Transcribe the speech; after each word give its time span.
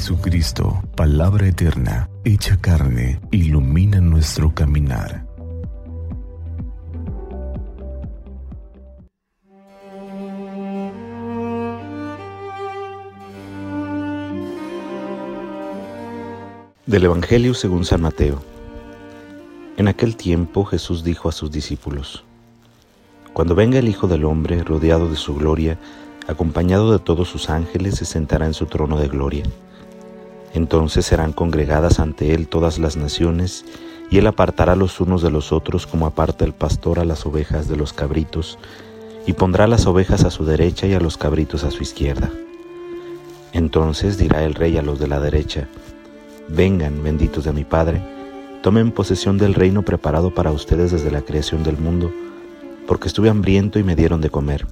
Jesucristo, 0.00 0.82
palabra 0.96 1.46
eterna, 1.46 2.08
hecha 2.24 2.56
carne, 2.56 3.20
ilumina 3.30 4.00
nuestro 4.00 4.54
caminar. 4.54 5.26
Del 16.86 17.04
Evangelio 17.04 17.52
según 17.52 17.84
San 17.84 18.00
Mateo. 18.00 18.42
En 19.76 19.86
aquel 19.86 20.16
tiempo 20.16 20.64
Jesús 20.64 21.04
dijo 21.04 21.28
a 21.28 21.32
sus 21.32 21.52
discípulos, 21.52 22.24
Cuando 23.34 23.54
venga 23.54 23.78
el 23.78 23.88
Hijo 23.88 24.08
del 24.08 24.24
Hombre 24.24 24.64
rodeado 24.64 25.10
de 25.10 25.16
su 25.16 25.34
gloria, 25.34 25.78
acompañado 26.26 26.90
de 26.90 27.00
todos 27.00 27.28
sus 27.28 27.50
ángeles, 27.50 27.96
se 27.96 28.06
sentará 28.06 28.46
en 28.46 28.54
su 28.54 28.64
trono 28.64 28.98
de 28.98 29.08
gloria. 29.08 29.44
Entonces 30.54 31.06
serán 31.06 31.32
congregadas 31.32 32.00
ante 32.00 32.34
él 32.34 32.48
todas 32.48 32.78
las 32.78 32.96
naciones, 32.96 33.64
y 34.10 34.18
él 34.18 34.26
apartará 34.26 34.74
los 34.74 35.00
unos 35.00 35.22
de 35.22 35.30
los 35.30 35.52
otros 35.52 35.86
como 35.86 36.06
aparta 36.06 36.44
el 36.44 36.52
pastor 36.52 36.98
a 36.98 37.04
las 37.04 37.24
ovejas 37.26 37.68
de 37.68 37.76
los 37.76 37.92
cabritos, 37.92 38.58
y 39.26 39.34
pondrá 39.34 39.66
las 39.66 39.86
ovejas 39.86 40.24
a 40.24 40.30
su 40.30 40.44
derecha 40.44 40.86
y 40.86 40.94
a 40.94 41.00
los 41.00 41.16
cabritos 41.16 41.64
a 41.64 41.70
su 41.70 41.82
izquierda. 41.82 42.30
Entonces 43.52 44.18
dirá 44.18 44.42
el 44.44 44.54
rey 44.54 44.76
a 44.76 44.82
los 44.82 44.98
de 44.98 45.08
la 45.08 45.20
derecha, 45.20 45.68
Vengan, 46.52 47.02
benditos 47.04 47.44
de 47.44 47.52
mi 47.52 47.62
Padre, 47.62 48.02
tomen 48.60 48.90
posesión 48.90 49.38
del 49.38 49.54
reino 49.54 49.82
preparado 49.82 50.34
para 50.34 50.50
ustedes 50.50 50.90
desde 50.90 51.12
la 51.12 51.22
creación 51.22 51.62
del 51.62 51.78
mundo, 51.78 52.12
porque 52.88 53.06
estuve 53.06 53.28
hambriento 53.28 53.78
y 53.78 53.84
me 53.84 53.94
dieron 53.94 54.20
de 54.20 54.30
comer, 54.30 54.66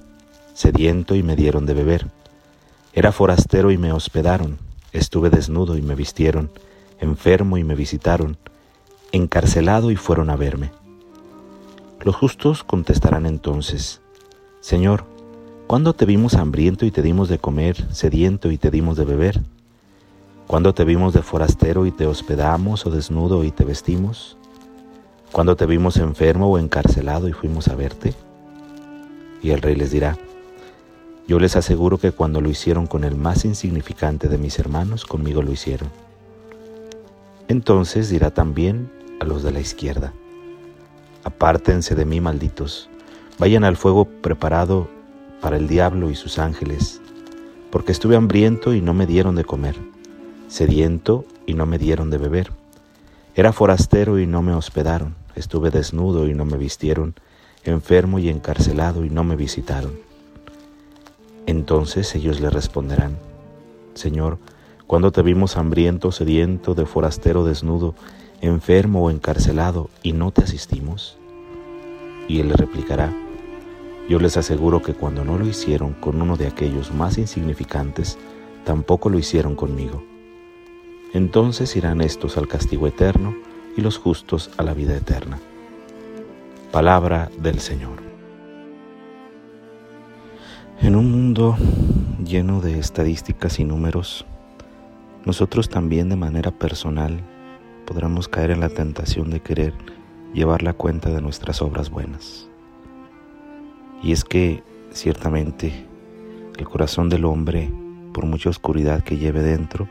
sediento 0.53 1.15
y 1.15 1.23
me 1.23 1.37
dieron 1.37 1.65
de 1.65 1.73
beber. 1.73 2.07
Era 2.91 3.13
forastero 3.13 3.71
y 3.71 3.77
me 3.77 3.93
hospedaron, 3.93 4.57
estuve 4.93 5.29
desnudo 5.29 5.77
y 5.77 5.81
me 5.81 5.95
vistieron, 5.95 6.51
enfermo 6.99 7.57
y 7.57 7.63
me 7.63 7.75
visitaron, 7.75 8.37
encarcelado 9.11 9.91
y 9.91 9.95
fueron 9.95 10.29
a 10.29 10.35
verme. 10.35 10.71
Los 12.01 12.15
justos 12.15 12.63
contestarán 12.63 13.25
entonces, 13.25 14.01
Señor, 14.61 15.03
¿cuándo 15.67 15.93
te 15.93 16.05
vimos 16.05 16.35
hambriento 16.35 16.85
y 16.85 16.91
te 16.91 17.01
dimos 17.01 17.29
de 17.29 17.39
comer, 17.39 17.93
sediento 17.93 18.51
y 18.51 18.57
te 18.57 18.71
dimos 18.71 18.97
de 18.97 19.05
beber? 19.05 19.41
Cuando 20.47 20.73
te 20.73 20.83
vimos 20.83 21.13
de 21.13 21.21
forastero 21.21 21.85
y 21.85 21.91
te 21.91 22.07
hospedamos 22.07 22.85
o 22.85 22.89
desnudo 22.89 23.43
y 23.43 23.51
te 23.51 23.65
vestimos? 23.65 24.37
Cuando 25.31 25.55
te 25.55 25.65
vimos 25.65 25.97
enfermo 25.97 26.47
o 26.47 26.57
encarcelado 26.57 27.27
y 27.27 27.33
fuimos 27.33 27.67
a 27.67 27.75
verte? 27.75 28.15
Y 29.43 29.51
el 29.51 29.61
rey 29.61 29.75
les 29.75 29.91
dirá, 29.91 30.17
yo 31.29 31.39
les 31.39 31.55
aseguro 31.55 31.99
que 31.99 32.11
cuando 32.11 32.41
lo 32.41 32.49
hicieron 32.49 32.87
con 32.87 33.03
el 33.03 33.15
más 33.15 33.45
insignificante 33.45 34.29
de 34.29 34.39
mis 34.39 34.57
hermanos, 34.57 35.05
conmigo 35.05 35.43
lo 35.43 35.51
hicieron. 35.51 35.91
Entonces 37.47 38.09
dirá 38.09 38.31
también 38.31 38.91
a 39.19 39.25
los 39.25 39.43
de 39.43 39.51
la 39.51 39.59
izquierda, 39.59 40.11
apártense 41.23 41.93
de 41.93 42.05
mí, 42.05 42.19
malditos, 42.19 42.89
vayan 43.37 43.63
al 43.63 43.77
fuego 43.77 44.05
preparado 44.05 44.89
para 45.39 45.57
el 45.57 45.67
diablo 45.67 46.09
y 46.09 46.15
sus 46.15 46.39
ángeles, 46.39 46.99
porque 47.69 47.91
estuve 47.91 48.15
hambriento 48.15 48.73
y 48.73 48.81
no 48.81 48.95
me 48.95 49.05
dieron 49.05 49.35
de 49.35 49.45
comer 49.45 49.75
sediento 50.47 51.25
y 51.45 51.53
no 51.53 51.67
me 51.67 51.77
dieron 51.77 52.09
de 52.09 52.17
beber. 52.17 52.51
Era 53.35 53.53
forastero 53.53 54.17
y 54.17 54.25
no 54.25 54.41
me 54.41 54.53
hospedaron, 54.53 55.13
estuve 55.35 55.69
desnudo 55.69 56.27
y 56.27 56.33
no 56.33 56.43
me 56.43 56.57
vistieron, 56.57 57.13
enfermo 57.65 58.17
y 58.17 58.29
encarcelado 58.29 59.05
y 59.05 59.11
no 59.11 59.23
me 59.23 59.35
visitaron. 59.35 60.08
Entonces 61.49 62.13
ellos 62.13 62.41
le 62.41 62.51
responderán, 62.51 63.17
Señor, 63.95 64.37
cuando 64.85 65.11
te 65.11 65.23
vimos 65.23 65.57
hambriento, 65.57 66.11
sediento, 66.11 66.75
de 66.75 66.85
forastero 66.85 67.43
desnudo, 67.43 67.95
enfermo 68.39 69.03
o 69.03 69.09
encarcelado, 69.09 69.89
y 70.03 70.13
no 70.13 70.29
te 70.29 70.43
asistimos? 70.43 71.17
Y 72.27 72.39
él 72.39 72.49
le 72.49 72.53
replicará, 72.53 73.11
yo 74.07 74.19
les 74.19 74.37
aseguro 74.37 74.83
que 74.83 74.93
cuando 74.93 75.25
no 75.25 75.39
lo 75.39 75.47
hicieron 75.47 75.93
con 75.93 76.21
uno 76.21 76.37
de 76.37 76.45
aquellos 76.45 76.93
más 76.93 77.17
insignificantes, 77.17 78.19
tampoco 78.63 79.09
lo 79.09 79.17
hicieron 79.17 79.55
conmigo. 79.55 80.03
Entonces 81.15 81.75
irán 81.75 82.01
estos 82.01 82.37
al 82.37 82.47
castigo 82.47 82.85
eterno 82.85 83.35
y 83.75 83.81
los 83.81 83.97
justos 83.97 84.51
a 84.57 84.61
la 84.61 84.75
vida 84.75 84.95
eterna. 84.95 85.39
Palabra 86.71 87.31
del 87.41 87.59
Señor. 87.59 88.18
En 90.81 90.95
un 90.95 91.11
mundo 91.11 91.57
lleno 92.23 92.61
de 92.61 92.79
estadísticas 92.79 93.59
y 93.59 93.65
números, 93.65 94.25
nosotros 95.25 95.69
también 95.69 96.09
de 96.09 96.15
manera 96.15 96.51
personal 96.51 97.19
podremos 97.85 98.27
caer 98.27 98.51
en 98.51 98.59
la 98.59 98.69
tentación 98.69 99.29
de 99.29 99.41
querer 99.41 99.73
llevar 100.33 100.63
la 100.63 100.73
cuenta 100.73 101.09
de 101.09 101.21
nuestras 101.21 101.61
obras 101.61 101.89
buenas. 101.89 102.47
Y 104.01 104.11
es 104.11 104.23
que 104.23 104.63
ciertamente 104.91 105.85
el 106.57 106.67
corazón 106.67 107.09
del 107.09 107.25
hombre, 107.25 107.71
por 108.13 108.25
mucha 108.25 108.49
oscuridad 108.49 109.03
que 109.03 109.17
lleve 109.17 109.41
dentro, 109.41 109.87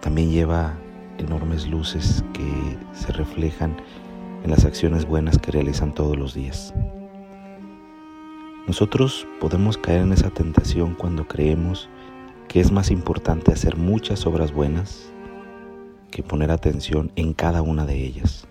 también 0.00 0.30
lleva 0.30 0.74
enormes 1.18 1.66
luces 1.66 2.24
que 2.32 2.78
se 2.92 3.12
reflejan 3.12 3.76
en 4.44 4.50
las 4.50 4.64
acciones 4.64 5.04
buenas 5.04 5.38
que 5.38 5.50
realizan 5.50 5.94
todos 5.94 6.16
los 6.16 6.34
días. 6.34 6.72
Nosotros 8.68 9.26
podemos 9.40 9.78
caer 9.78 10.02
en 10.02 10.12
esa 10.12 10.28
tentación 10.28 10.94
cuando 10.94 11.26
creemos 11.26 11.88
que 12.48 12.60
es 12.60 12.70
más 12.70 12.90
importante 12.90 13.50
hacer 13.50 13.78
muchas 13.78 14.26
obras 14.26 14.52
buenas 14.52 15.10
que 16.10 16.22
poner 16.22 16.50
atención 16.50 17.10
en 17.16 17.32
cada 17.32 17.62
una 17.62 17.86
de 17.86 18.04
ellas. 18.04 18.46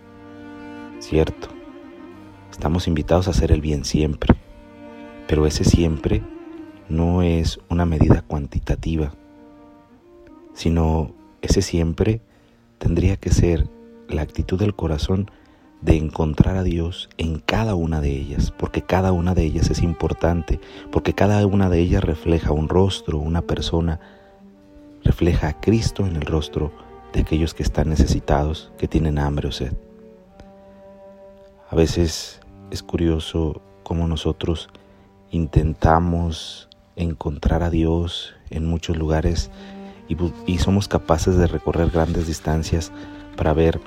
Cierto, 0.98 1.50
estamos 2.50 2.88
invitados 2.88 3.28
a 3.28 3.32
hacer 3.32 3.52
el 3.52 3.62
bien 3.62 3.86
siempre, 3.86 4.34
pero 5.28 5.46
ese 5.46 5.64
siempre 5.64 6.24
no 6.90 7.22
es 7.22 7.60
una 7.70 7.86
medida 7.86 8.24
cuantitativa, 8.24 9.14
sino 10.56 11.12
ese 11.44 11.62
siempre 11.62 12.22
tendría 12.80 13.18
que 13.18 13.30
ser 13.30 13.70
la 14.08 14.24
actitud 14.24 14.58
del 14.58 14.74
corazón 14.74 15.30
de 15.82 15.96
encontrar 15.96 16.58
a 16.58 16.64
Dios 16.64 17.10
en 17.18 17.40
cada 17.40 17.76
una 17.76 18.02
de 18.02 18.12
ellas, 18.12 18.52
porque 18.52 18.82
cada 18.82 19.12
una 19.12 19.36
de 19.36 19.44
ellas 19.44 19.70
es 19.70 19.82
importante, 19.84 20.60
porque 20.92 21.14
cada 21.14 21.46
una 21.46 21.70
de 21.70 21.80
ellas 21.80 22.04
refleja 22.04 22.52
un 22.52 22.68
rostro, 22.68 23.20
una 23.20 23.42
persona, 23.42 24.00
refleja 25.04 25.50
a 25.50 25.60
Cristo 25.60 26.06
en 26.06 26.16
el 26.16 26.24
rostro 26.24 26.72
de 27.14 27.22
aquellos 27.22 27.54
que 27.54 27.64
están 27.64 27.90
necesitados, 27.90 28.72
que 28.78 28.88
tienen 28.88 29.20
hambre 29.20 29.48
o 29.48 29.52
sed. 29.52 29.74
A 31.70 31.76
veces 31.76 32.40
es 32.72 32.82
curioso 32.82 33.62
cómo 33.84 34.08
nosotros 34.08 34.70
intentamos 35.32 36.70
encontrar 36.96 37.64
a 37.64 37.70
Dios 37.70 38.34
en 38.50 38.66
muchos 38.66 38.98
lugares 38.98 39.52
y, 40.46 40.58
somos 40.58 40.88
capaces 40.88 41.38
de 41.38 41.48
recorrer 41.48 41.90
grandes 41.90 42.28
distancias 42.28 42.92
para 43.36 43.54
ver 43.54 43.80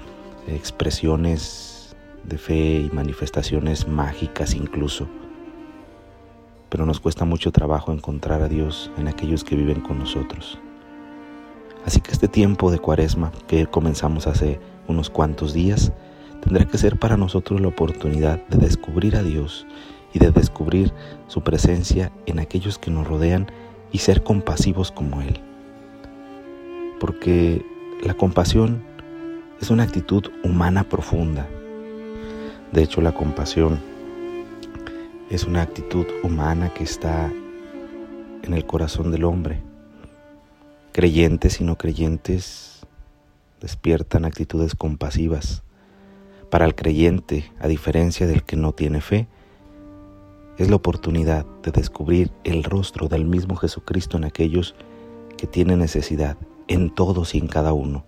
expresiones 0.46 1.69
de 2.24 2.38
fe 2.38 2.80
y 2.80 2.90
manifestaciones 2.92 3.88
mágicas 3.88 4.54
incluso. 4.54 5.08
Pero 6.68 6.86
nos 6.86 7.00
cuesta 7.00 7.24
mucho 7.24 7.52
trabajo 7.52 7.92
encontrar 7.92 8.42
a 8.42 8.48
Dios 8.48 8.90
en 8.96 9.08
aquellos 9.08 9.44
que 9.44 9.56
viven 9.56 9.80
con 9.80 9.98
nosotros. 9.98 10.58
Así 11.84 12.00
que 12.00 12.12
este 12.12 12.28
tiempo 12.28 12.70
de 12.70 12.78
cuaresma 12.78 13.32
que 13.48 13.66
comenzamos 13.66 14.26
hace 14.26 14.60
unos 14.86 15.10
cuantos 15.10 15.52
días 15.52 15.92
tendrá 16.42 16.64
que 16.66 16.78
ser 16.78 16.98
para 16.98 17.16
nosotros 17.16 17.60
la 17.60 17.68
oportunidad 17.68 18.46
de 18.48 18.58
descubrir 18.58 19.16
a 19.16 19.22
Dios 19.22 19.66
y 20.12 20.18
de 20.18 20.30
descubrir 20.30 20.92
su 21.26 21.42
presencia 21.42 22.12
en 22.26 22.38
aquellos 22.38 22.78
que 22.78 22.90
nos 22.90 23.06
rodean 23.06 23.50
y 23.92 23.98
ser 23.98 24.22
compasivos 24.22 24.92
como 24.92 25.22
Él 25.22 25.40
porque 27.00 27.64
la 28.04 28.14
compasión 28.14 28.82
es 29.60 29.70
una 29.70 29.82
actitud 29.82 30.30
humana 30.44 30.84
profunda. 30.84 31.48
De 32.72 32.84
hecho, 32.84 33.00
la 33.00 33.12
compasión 33.12 33.80
es 35.28 35.44
una 35.44 35.62
actitud 35.62 36.06
humana 36.22 36.72
que 36.72 36.84
está 36.84 37.32
en 38.42 38.54
el 38.54 38.64
corazón 38.66 39.10
del 39.10 39.24
hombre. 39.24 39.60
Creyentes 40.92 41.60
y 41.60 41.64
no 41.64 41.76
creyentes 41.76 42.86
despiertan 43.60 44.24
actitudes 44.24 44.74
compasivas. 44.74 45.62
Para 46.48 46.64
el 46.64 46.74
creyente, 46.74 47.50
a 47.60 47.66
diferencia 47.66 48.26
del 48.26 48.44
que 48.44 48.56
no 48.56 48.72
tiene 48.72 49.00
fe, 49.00 49.26
es 50.56 50.70
la 50.70 50.76
oportunidad 50.76 51.46
de 51.62 51.72
descubrir 51.72 52.30
el 52.44 52.62
rostro 52.62 53.08
del 53.08 53.24
mismo 53.24 53.56
Jesucristo 53.56 54.16
en 54.16 54.24
aquellos 54.24 54.74
que 55.36 55.46
tienen 55.46 55.78
necesidad 55.78 56.36
en 56.68 56.94
todos 56.94 57.34
y 57.34 57.38
en 57.38 57.48
cada 57.48 57.72
uno, 57.72 58.04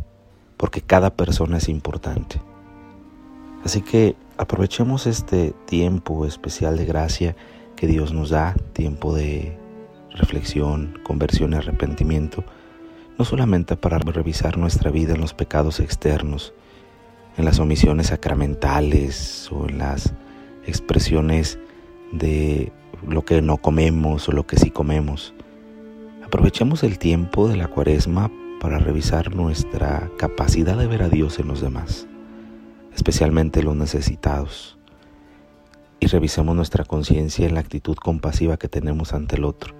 porque 0.56 0.82
cada 0.82 1.16
persona 1.16 1.56
es 1.56 1.68
importante. 1.68 2.40
Así 3.64 3.80
que 3.80 4.16
aprovechemos 4.42 5.06
este 5.06 5.54
tiempo 5.66 6.26
especial 6.26 6.76
de 6.76 6.84
gracia 6.84 7.36
que 7.76 7.86
Dios 7.86 8.12
nos 8.12 8.30
da, 8.30 8.54
tiempo 8.72 9.14
de 9.14 9.56
reflexión, 10.10 10.98
conversión 11.04 11.52
y 11.52 11.56
arrepentimiento, 11.56 12.44
no 13.18 13.24
solamente 13.24 13.76
para 13.76 13.98
revisar 13.98 14.58
nuestra 14.58 14.90
vida 14.90 15.14
en 15.14 15.20
los 15.20 15.32
pecados 15.32 15.78
externos, 15.78 16.54
en 17.36 17.44
las 17.44 17.60
omisiones 17.60 18.08
sacramentales 18.08 19.48
o 19.52 19.68
en 19.68 19.78
las 19.78 20.12
expresiones 20.66 21.58
de 22.10 22.72
lo 23.06 23.24
que 23.24 23.42
no 23.42 23.58
comemos 23.58 24.28
o 24.28 24.32
lo 24.32 24.46
que 24.46 24.56
sí 24.56 24.70
comemos. 24.70 25.34
Aprovechemos 26.24 26.82
el 26.82 26.98
tiempo 26.98 27.48
de 27.48 27.56
la 27.56 27.68
cuaresma 27.68 28.30
para 28.60 28.78
revisar 28.78 29.34
nuestra 29.34 30.10
capacidad 30.18 30.76
de 30.76 30.88
ver 30.88 31.02
a 31.02 31.08
Dios 31.08 31.38
en 31.38 31.48
los 31.48 31.60
demás, 31.60 32.08
especialmente 32.94 33.62
los 33.62 33.76
necesitados. 33.76 34.78
Y 36.00 36.06
revisemos 36.06 36.56
nuestra 36.56 36.84
conciencia 36.84 37.46
en 37.46 37.54
la 37.54 37.60
actitud 37.60 37.96
compasiva 37.96 38.56
que 38.56 38.68
tenemos 38.68 39.12
ante 39.12 39.36
el 39.36 39.44
otro. 39.44 39.74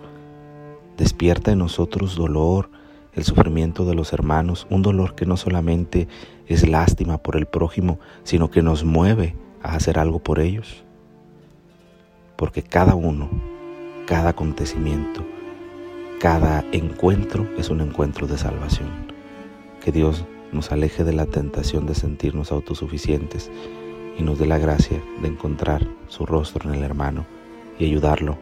Despierta 0.96 1.52
en 1.52 1.58
nosotros 1.58 2.16
dolor, 2.16 2.70
el 3.14 3.24
sufrimiento 3.24 3.84
de 3.84 3.94
los 3.94 4.12
hermanos, 4.12 4.66
un 4.70 4.82
dolor 4.82 5.14
que 5.14 5.26
no 5.26 5.36
solamente 5.36 6.08
es 6.46 6.68
lástima 6.68 7.18
por 7.18 7.36
el 7.36 7.46
prójimo, 7.46 7.98
sino 8.22 8.50
que 8.50 8.62
nos 8.62 8.84
mueve 8.84 9.34
a 9.62 9.74
hacer 9.74 9.98
algo 9.98 10.20
por 10.20 10.40
ellos. 10.40 10.84
Porque 12.36 12.62
cada 12.62 12.94
uno, 12.94 13.28
cada 14.06 14.30
acontecimiento, 14.30 15.24
cada 16.20 16.64
encuentro 16.72 17.48
es 17.58 17.68
un 17.68 17.80
encuentro 17.80 18.26
de 18.26 18.38
salvación. 18.38 18.88
Que 19.84 19.92
Dios 19.92 20.24
nos 20.52 20.70
aleje 20.70 21.04
de 21.04 21.12
la 21.12 21.26
tentación 21.26 21.86
de 21.86 21.94
sentirnos 21.94 22.52
autosuficientes 22.52 23.50
y 24.18 24.22
nos 24.22 24.38
dé 24.38 24.46
la 24.46 24.58
gracia 24.58 25.02
de 25.22 25.28
encontrar 25.28 25.86
su 26.08 26.26
rostro 26.26 26.68
en 26.68 26.76
el 26.76 26.84
hermano 26.84 27.26
y 27.78 27.86
ayudarlo 27.86 28.38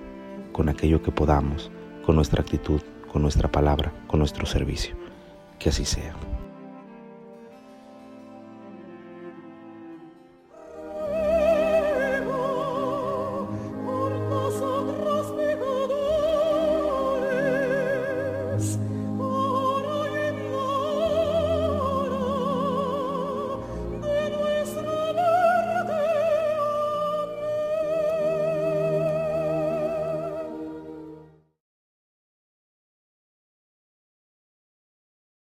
con 0.52 0.68
aquello 0.68 1.02
que 1.02 1.12
podamos, 1.12 1.70
con 2.04 2.16
nuestra 2.16 2.42
actitud, 2.42 2.80
con 3.10 3.22
nuestra 3.22 3.50
palabra, 3.50 3.92
con 4.06 4.18
nuestro 4.18 4.46
servicio. 4.46 4.96
Que 5.58 5.68
así 5.68 5.84
sea. 5.84 6.14